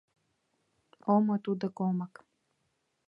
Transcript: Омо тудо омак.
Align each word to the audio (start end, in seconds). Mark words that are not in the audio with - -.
Омо 1.13 1.35
тудо 1.45 1.65
омак. 1.87 2.13